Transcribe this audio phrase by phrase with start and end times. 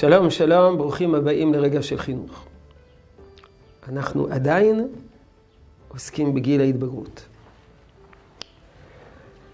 [0.00, 2.44] שלום, שלום, ברוכים הבאים לרגע של חינוך.
[3.88, 4.88] אנחנו עדיין
[5.88, 7.24] עוסקים בגיל ההתבגרות.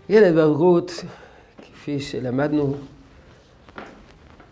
[0.08, 1.04] גיל ההתבגרות,
[1.58, 2.74] כפי שלמדנו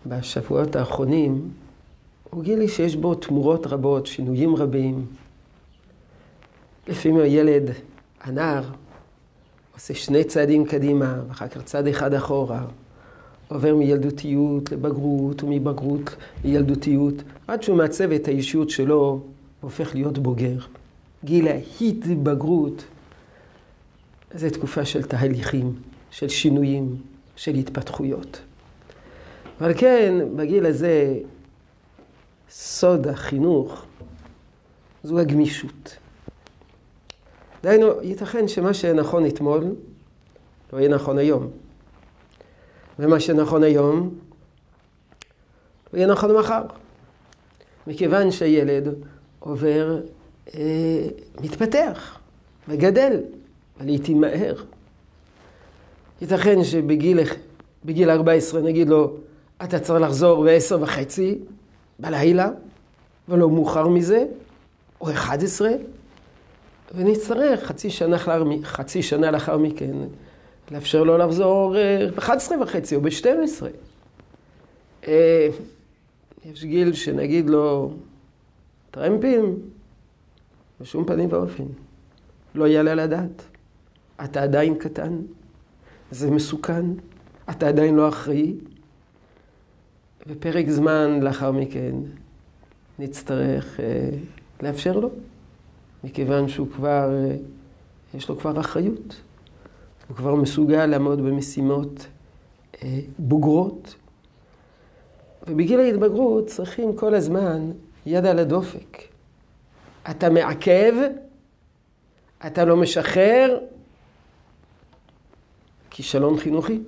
[0.07, 1.51] בשבועות האחרונים,
[2.31, 5.07] הוא גיל שיש בו תמורות רבות, שינויים רבים.
[6.89, 7.71] לפעמים הילד,
[8.21, 8.65] הנער,
[9.75, 12.65] עושה שני צעדים קדימה, ואחר כך צעד אחד אחורה.
[13.51, 17.15] עובר מילדותיות לבגרות, ומבגרות לילדותיות,
[17.47, 19.21] עד שהוא מעצב את האישיות שלו,
[19.63, 20.59] והופך להיות בוגר.
[21.25, 22.85] גיל ההתבגרות
[24.35, 25.73] זה תקופה של תהליכים,
[26.11, 26.97] של שינויים,
[27.37, 28.41] של התפתחויות.
[29.61, 31.19] אבל כן, בגיל הזה,
[32.51, 33.85] סוד החינוך
[35.05, 35.97] זו הגמישות.
[37.63, 39.65] דהיינו, ייתכן שמה שנכון אתמול
[40.73, 41.51] לא יהיה נכון היום.
[43.01, 44.15] ומה שנכון היום,
[45.95, 46.63] יהיה נכון מחר.
[47.87, 48.89] מכיוון שהילד
[49.39, 50.01] עובר,
[50.55, 51.07] אה,
[51.41, 52.19] מתפתח
[52.69, 53.21] וגדל,
[53.81, 54.55] לעיתים מהר.
[56.21, 57.21] ייתכן שבגיל
[57.85, 59.17] בגיל 14 נגיד לו,
[59.65, 61.39] אתה צריך לחזור ב-10 וחצי
[61.99, 62.49] בלילה,
[63.29, 64.25] ולא מאוחר מזה,
[65.01, 65.71] או 11,
[66.95, 68.17] ונצטרך חצי שנה,
[68.63, 69.97] חצי שנה לאחר מכן
[70.71, 71.75] לאפשר לו לחזור
[72.17, 73.67] ב-11 וחצי או ב-12.
[75.09, 75.49] אה,
[76.45, 77.95] יש גיל שנגיד לו,
[78.91, 79.57] טרמפים,
[80.81, 81.65] בשום פנים ואופן.
[82.55, 83.43] לא יעלה על הדעת.
[84.25, 85.17] אתה עדיין קטן,
[86.11, 86.87] זה מסוכן,
[87.51, 88.55] אתה עדיין לא אחראי.
[90.27, 91.95] ופרק זמן לאחר מכן
[92.99, 94.11] נצטרך אה,
[94.63, 95.11] לאפשר לו,
[96.05, 97.37] מכיוון שהוא כבר, אה,
[98.15, 99.21] יש לו כבר אחריות.
[100.11, 102.07] הוא כבר מסוגל לעמוד במשימות
[102.83, 103.95] אה, בוגרות.
[105.47, 107.71] ובגיל ההתבגרות צריכים כל הזמן
[108.07, 109.03] יד על הדופק.
[110.11, 110.93] אתה מעכב,
[112.47, 113.59] אתה לא משחרר,
[115.91, 116.81] כישלון חינוכי.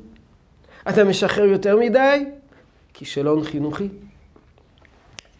[0.88, 2.24] אתה משחרר יותר מדי,
[2.94, 3.88] כישלון חינוכי.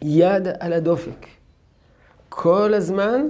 [0.01, 1.25] יד על הדופק.
[2.29, 3.27] כל הזמן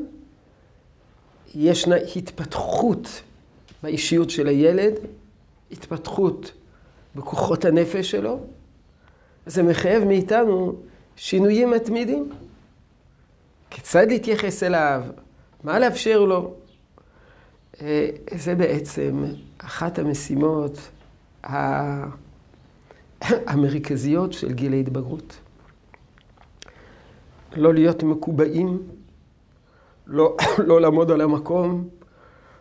[1.55, 3.22] ישנה התפתחות
[3.83, 4.94] באישיות של הילד,
[5.71, 6.51] התפתחות
[7.16, 8.39] בכוחות הנפש שלו.
[9.45, 10.75] זה מחייב מאיתנו
[11.16, 12.29] שינויים מתמידים.
[13.69, 15.03] כיצד להתייחס אליו,
[15.63, 16.53] מה לאפשר לו.
[17.81, 19.23] אה, זה בעצם
[19.57, 20.77] אחת המשימות
[23.22, 25.38] המרכזיות של גיל ההתבגרות.
[27.55, 28.81] לא להיות מקובעים,
[30.07, 31.89] לא, לא לעמוד על המקום,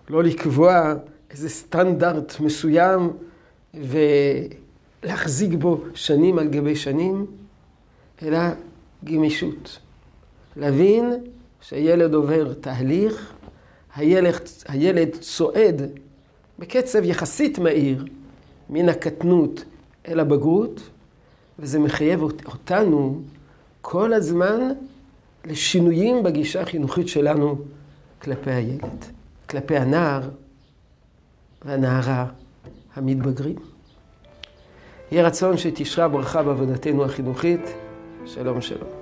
[0.09, 0.95] לא לקבוע
[1.33, 3.11] איזה סטנדרט מסוים
[3.75, 7.27] ולהחזיק בו שנים על גבי שנים,
[8.23, 8.39] אלא
[9.05, 9.79] גמישות.
[10.57, 11.13] להבין
[11.61, 13.33] שהילד עובר תהליך,
[13.97, 14.35] הילד,
[14.69, 15.83] הילד צועד
[16.59, 18.05] בקצב יחסית מהיר
[18.71, 19.65] מן הקטנות
[20.09, 20.81] אל הבגרות,
[21.59, 23.21] וזה מחייב אותנו
[23.81, 24.61] כל הזמן
[25.45, 27.57] לשינויים בגישה החינוכית שלנו
[28.23, 29.05] כלפי הילד,
[29.49, 30.29] כלפי הנער
[31.65, 32.27] והנערה
[32.97, 33.57] המתבגרים.
[35.13, 37.61] יהיה רצון שתשרה ברכה בעבודתנו החינוכית.
[38.27, 39.02] שלום שלום.